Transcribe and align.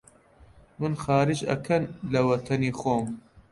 من 0.79 0.91
خارج 1.03 1.39
ئەکەن 1.49 1.83
لە 2.13 2.21
وەتەنی 2.27 2.75
خۆم!؟ 2.79 3.05